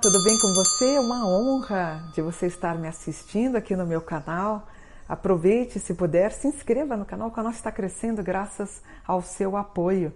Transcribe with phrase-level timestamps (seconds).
[0.00, 0.94] tudo bem com você?
[0.94, 4.66] É uma honra de você estar me assistindo aqui no meu canal.
[5.06, 10.10] Aproveite, se puder, se inscreva no canal, o canal está crescendo graças ao seu apoio.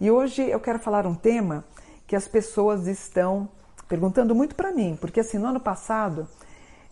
[0.00, 1.64] E hoje eu quero falar um tema
[2.04, 3.48] que as pessoas estão
[3.88, 6.26] perguntando muito para mim, porque assim, no ano passado,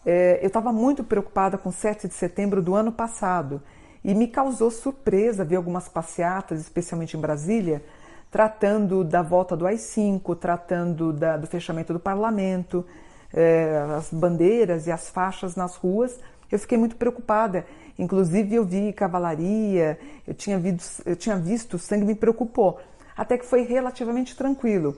[0.04, 3.60] é, eu estava muito preocupada com 7 de setembro do ano passado
[4.04, 7.84] e me causou surpresa ver algumas passeatas, especialmente em Brasília,
[8.30, 12.84] tratando da volta do AI-5, tratando da, do fechamento do parlamento,
[13.32, 16.18] é, as bandeiras e as faixas nas ruas.
[16.50, 17.66] Eu fiquei muito preocupada.
[17.98, 22.78] Inclusive, eu vi cavalaria, eu tinha, visto, eu tinha visto, sangue me preocupou.
[23.16, 24.96] Até que foi relativamente tranquilo.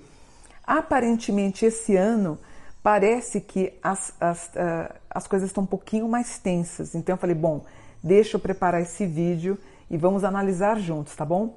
[0.66, 2.38] Aparentemente, esse ano,
[2.82, 6.94] parece que as, as, uh, as coisas estão um pouquinho mais tensas.
[6.94, 7.64] Então, eu falei: bom,
[8.02, 9.56] deixa eu preparar esse vídeo
[9.88, 11.54] e vamos analisar juntos, tá bom?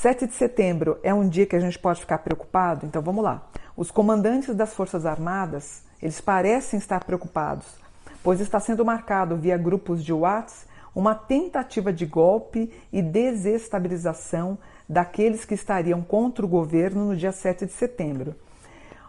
[0.00, 2.86] 7 de setembro é um dia que a gente pode ficar preocupado?
[2.86, 3.48] Então vamos lá.
[3.76, 7.66] Os comandantes das Forças Armadas, eles parecem estar preocupados,
[8.22, 14.56] pois está sendo marcado via grupos de WhatsApp uma tentativa de golpe e desestabilização
[14.88, 18.36] daqueles que estariam contra o governo no dia 7 de setembro.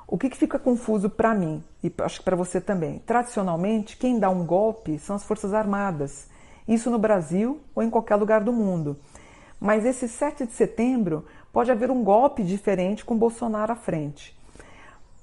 [0.08, 2.98] O que, que fica confuso para mim e acho que para você também?
[3.06, 6.28] Tradicionalmente, quem dá um golpe são as Forças Armadas.
[6.68, 8.98] Isso no Brasil ou em qualquer lugar do mundo.
[9.60, 14.38] Mas esse 7 de setembro pode haver um golpe diferente com Bolsonaro à frente.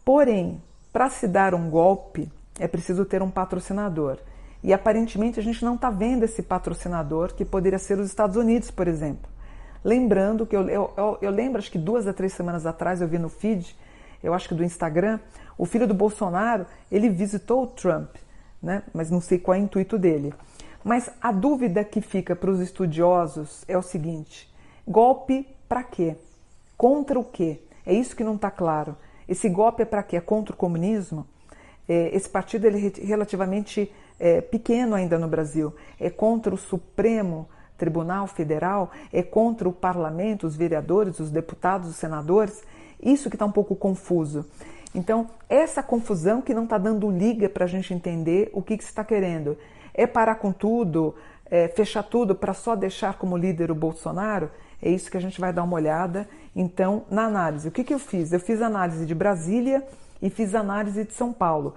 [0.04, 0.62] Porém,
[0.92, 4.18] para se dar um golpe, é preciso ter um patrocinador.
[4.62, 8.70] E aparentemente a gente não está vendo esse patrocinador, que poderia ser os Estados Unidos,
[8.70, 9.30] por exemplo.
[9.84, 13.06] Lembrando que eu, eu, eu, eu lembro, acho que duas a três semanas atrás eu
[13.06, 13.76] vi no feed,
[14.22, 15.20] eu acho que do Instagram,
[15.56, 18.16] o filho do Bolsonaro, ele visitou o Trump,
[18.60, 18.82] né?
[18.92, 20.34] mas não sei qual é o intuito dele.
[20.86, 24.48] Mas a dúvida que fica para os estudiosos é o seguinte:
[24.86, 26.14] golpe para quê?
[26.76, 27.58] Contra o quê?
[27.84, 28.96] É isso que não está claro.
[29.28, 30.16] Esse golpe é para quê?
[30.16, 31.26] É contra o comunismo?
[31.88, 33.92] É, esse partido ele é relativamente
[34.48, 35.74] pequeno ainda no Brasil.
[35.98, 38.92] É contra o Supremo Tribunal Federal?
[39.12, 42.62] É contra o parlamento, os vereadores, os deputados, os senadores?
[43.02, 44.46] Isso que está um pouco confuso.
[44.94, 48.84] Então, essa confusão que não está dando liga para a gente entender o que, que
[48.84, 49.58] se está querendo.
[49.96, 51.14] É parar com tudo,
[51.50, 54.50] é, fechar tudo para só deixar como líder o Bolsonaro?
[54.82, 56.28] É isso que a gente vai dar uma olhada.
[56.54, 58.32] Então, na análise, o que, que eu fiz?
[58.32, 59.82] Eu fiz análise de Brasília
[60.20, 61.74] e fiz análise de São Paulo.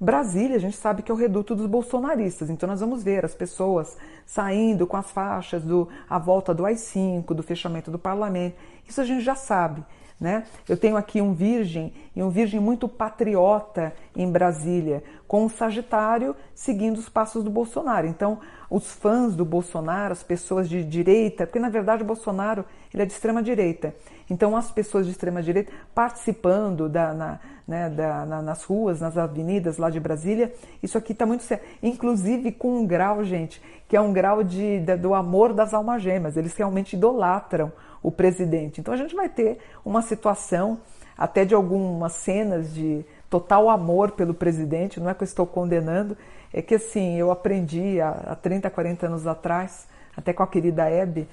[0.00, 3.34] Brasília, a gente sabe que é o reduto dos bolsonaristas, então nós vamos ver as
[3.34, 8.56] pessoas saindo com as faixas do a volta do AI-5, do fechamento do parlamento.
[8.88, 9.84] Isso a gente já sabe.
[10.20, 10.44] Né?
[10.68, 16.36] Eu tenho aqui um virgem e um virgem muito patriota em Brasília, com um Sagitário
[16.54, 18.06] seguindo os passos do Bolsonaro.
[18.06, 18.38] Então,
[18.68, 23.06] os fãs do Bolsonaro, as pessoas de direita, porque na verdade o Bolsonaro ele é
[23.06, 23.94] de extrema direita.
[24.28, 29.16] Então, as pessoas de extrema direita participando da, na, né, da, na, nas ruas, nas
[29.16, 31.64] avenidas lá de Brasília, isso aqui está muito sério.
[31.82, 36.02] Inclusive com um grau, gente, que é um grau de, de do amor das almas
[36.02, 36.36] gêmeas.
[36.36, 38.80] Eles realmente idolatram o presidente.
[38.80, 40.78] Então a gente vai ter uma situação
[41.16, 46.16] até de algumas cenas de total amor pelo presidente, não é que eu estou condenando,
[46.52, 50.88] é que assim, eu aprendi há, há 30, 40 anos atrás, até com a querida
[50.88, 51.28] Hebe,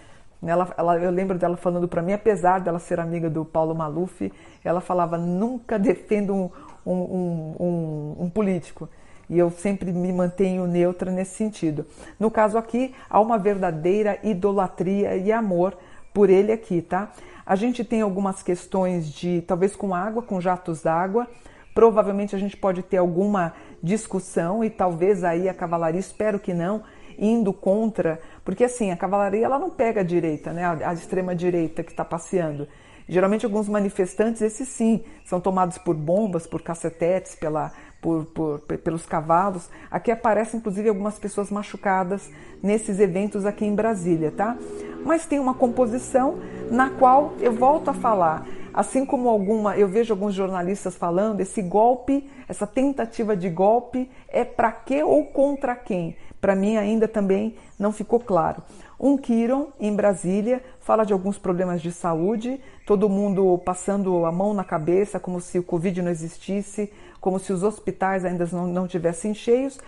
[0.45, 4.31] ela, ela, eu lembro dela falando para mim, apesar dela ser amiga do Paulo Maluf,
[4.63, 6.49] ela falava: nunca defenda um,
[6.85, 8.87] um, um, um, político.
[9.29, 11.85] E eu sempre me mantenho neutra nesse sentido.
[12.19, 15.75] No caso aqui, há uma verdadeira idolatria e amor
[16.17, 17.11] por ele aqui, tá?
[17.45, 21.27] A gente tem algumas questões de talvez com água, com jatos d'água.
[21.75, 26.81] Provavelmente a gente pode ter alguma discussão e talvez aí a cavalaria, espero que não,
[27.19, 30.65] indo contra, porque assim, a cavalaria ela não pega a direita, né?
[30.65, 32.67] A, a extrema direita que está passeando.
[33.07, 37.71] Geralmente alguns manifestantes, esses sim, são tomados por bombas, por cacetetes, pela,
[38.01, 39.69] por, por, pelos cavalos.
[39.89, 42.29] Aqui aparecem inclusive algumas pessoas machucadas
[42.61, 44.57] nesses eventos aqui em Brasília, tá?
[45.05, 46.39] Mas tem uma composição
[46.71, 48.45] na qual eu volto a falar,
[48.77, 54.45] assim como alguma, eu vejo alguns jornalistas falando, esse golpe, essa tentativa de golpe é
[54.45, 56.15] para quê ou contra quem?
[56.39, 58.61] Para mim ainda também não ficou claro.
[58.99, 64.53] Um Kiron em Brasília fala de alguns problemas de saúde, todo mundo passando a mão
[64.53, 68.87] na cabeça como se o Covid não existisse, como se os hospitais ainda não, não
[68.87, 69.79] tivessem cheios.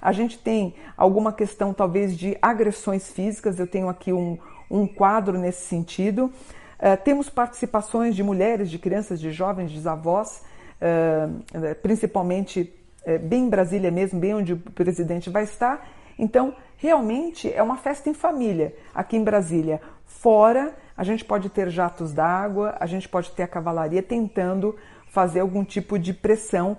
[0.00, 4.38] A gente tem alguma questão, talvez, de agressões físicas, eu tenho aqui um,
[4.70, 6.32] um quadro nesse sentido.
[6.78, 10.44] Uh, temos participações de mulheres, de crianças, de jovens, de avós,
[10.80, 12.72] uh, principalmente
[13.04, 15.88] uh, bem em Brasília mesmo, bem onde o presidente vai estar.
[16.16, 19.80] Então, realmente é uma festa em família aqui em Brasília.
[20.06, 24.76] Fora, a gente pode ter jatos d'água, a gente pode ter a cavalaria tentando
[25.08, 26.76] fazer algum tipo de pressão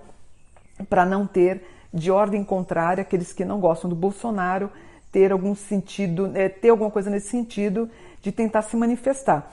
[0.88, 1.62] para não ter
[1.92, 4.70] de ordem contrária aqueles que não gostam do Bolsonaro
[5.12, 6.30] ter algum sentido,
[6.60, 7.90] ter alguma coisa nesse sentido
[8.22, 9.50] de tentar se manifestar.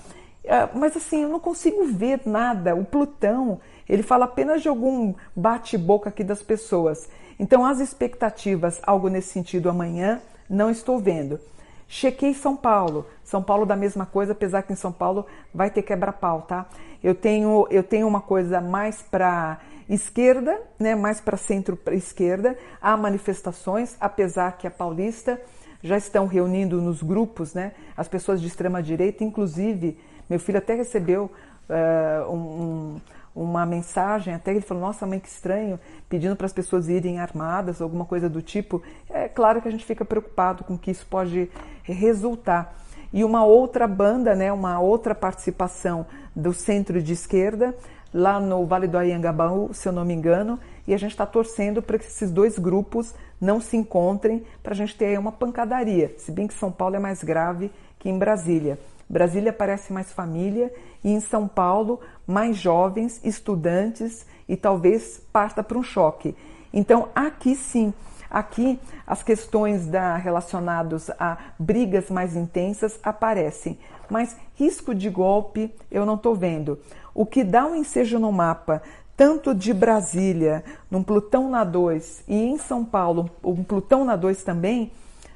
[0.47, 2.73] É, mas assim, eu não consigo ver nada.
[2.73, 7.09] O Plutão, ele fala apenas de algum bate-boca aqui das pessoas.
[7.37, 11.39] Então, as expectativas, algo nesse sentido amanhã, não estou vendo.
[11.87, 13.05] Chequei São Paulo.
[13.23, 16.65] São Paulo da mesma coisa, apesar que em São Paulo vai ter quebra-pau, tá?
[17.03, 19.59] Eu tenho, eu tenho uma coisa mais para
[19.89, 22.57] esquerda, né, mais para centro-esquerda.
[22.81, 25.39] Há manifestações, apesar que a paulista
[25.83, 29.97] já estão reunindo nos grupos, né, as pessoas de extrema direita, inclusive
[30.29, 31.31] meu filho até recebeu
[31.69, 32.99] uh, um,
[33.35, 35.79] uma mensagem, até ele falou, nossa mãe que estranho,
[36.09, 38.81] pedindo para as pessoas irem armadas, alguma coisa do tipo.
[39.09, 41.49] É claro que a gente fica preocupado com que isso pode
[41.83, 42.75] resultar.
[43.13, 47.75] E uma outra banda, né, uma outra participação do centro de esquerda,
[48.13, 51.81] lá no Vale do Ayangabaú, se eu não me engano, e a gente está torcendo
[51.81, 56.13] para que esses dois grupos não se encontrem, para a gente ter aí uma pancadaria,
[56.17, 58.79] se bem que São Paulo é mais grave que em Brasília.
[59.09, 60.73] Brasília parece mais família
[61.03, 66.35] e em São Paulo mais jovens, estudantes e talvez parta para um choque.
[66.73, 67.93] Então aqui sim,
[68.29, 76.05] aqui as questões da, relacionadas a brigas mais intensas aparecem, mas risco de golpe eu
[76.05, 76.77] não estou vendo.
[77.15, 78.81] O que dá um ensejo no mapa,
[79.15, 84.43] tanto de Brasília, num Plutão na 2 e em São Paulo, um Plutão na 2
[84.43, 84.91] também,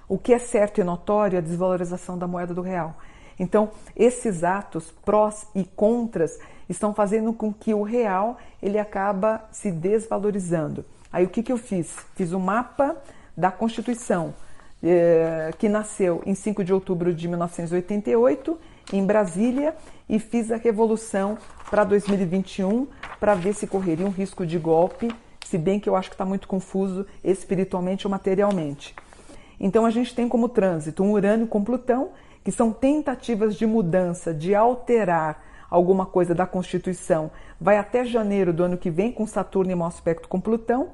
[0.08, 2.96] o que é certo e notório é a desvalorização da moeda do real.
[3.40, 6.38] Então, esses atos prós e contras
[6.70, 10.86] estão fazendo com que o real ele acaba se desvalorizando.
[11.12, 11.96] Aí o que, que eu fiz?
[12.16, 12.96] Fiz o um mapa
[13.36, 14.34] da Constituição,
[14.82, 18.58] eh, que nasceu em 5 de outubro de 1988,
[18.94, 19.76] em Brasília,
[20.08, 21.38] e fiz a revolução
[21.70, 22.88] para 2021
[23.20, 25.10] para ver se correria um risco de golpe,
[25.46, 28.96] se bem que eu acho que está muito confuso espiritualmente ou materialmente.
[29.60, 32.12] Então a gente tem como trânsito um Urânio com Plutão,
[32.44, 37.32] que são tentativas de mudança, de alterar alguma coisa da Constituição.
[37.60, 40.90] Vai até janeiro do ano que vem com Saturno em mau aspecto com Plutão.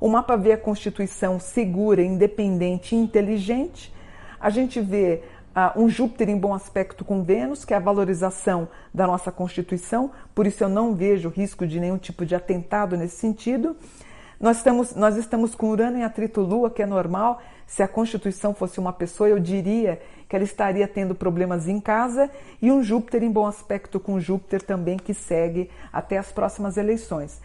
[0.00, 3.92] O mapa vê a Constituição segura, independente e inteligente.
[4.40, 5.22] A gente vê
[5.54, 10.10] uh, um Júpiter em bom aspecto com Vênus, que é a valorização da nossa Constituição,
[10.34, 13.76] por isso eu não vejo risco de nenhum tipo de atentado nesse sentido.
[14.44, 17.40] Nós estamos, nós estamos com Urano em atrito Lua, que é normal.
[17.66, 19.98] Se a Constituição fosse uma pessoa, eu diria
[20.28, 22.30] que ela estaria tendo problemas em casa,
[22.60, 27.40] e um Júpiter em bom aspecto com Júpiter também, que segue até as próximas eleições.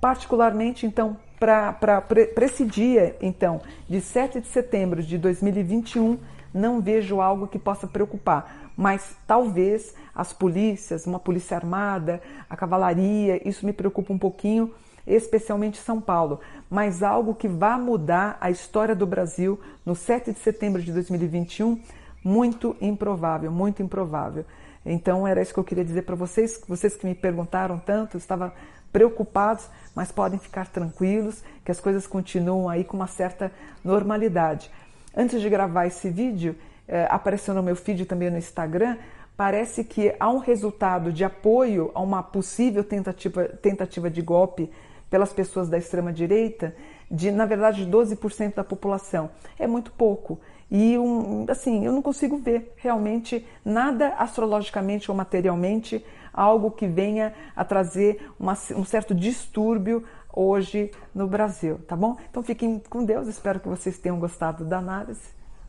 [0.00, 2.06] Particularmente, então, para
[2.42, 6.20] esse dia, então, de 7 de setembro de 2021,
[6.54, 13.42] não vejo algo que possa preocupar, mas talvez as polícias, uma polícia armada, a cavalaria,
[13.44, 14.72] isso me preocupa um pouquinho,
[15.06, 16.40] especialmente São Paulo,
[16.70, 21.80] mas algo que vá mudar a história do Brasil no 7 de setembro de 2021,
[22.22, 24.44] muito improvável, muito improvável.
[24.84, 28.18] Então era isso que eu queria dizer para vocês, vocês que me perguntaram tanto, eu
[28.18, 28.52] estava
[28.92, 33.50] preocupados, mas podem ficar tranquilos que as coisas continuam aí com uma certa
[33.82, 34.70] normalidade.
[35.16, 36.56] Antes de gravar esse vídeo,
[36.86, 38.96] é, apareceu no meu feed também no Instagram,
[39.36, 44.70] parece que há um resultado de apoio a uma possível tentativa, tentativa de golpe
[45.10, 46.74] pelas pessoas da extrema-direita
[47.10, 49.30] de, na verdade, 12% da população.
[49.58, 50.40] É muito pouco.
[50.70, 57.32] E, um, assim, eu não consigo ver realmente nada astrologicamente ou materialmente algo que venha
[57.54, 62.16] a trazer uma, um certo distúrbio hoje no Brasil, tá bom?
[62.28, 65.22] Então fiquem com Deus, espero que vocês tenham gostado da análise.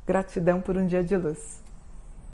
[0.08, 1.65] Gratidão por um dia de luz.